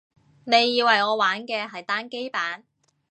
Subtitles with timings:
[0.45, 2.63] 你以為我玩嘅係單機版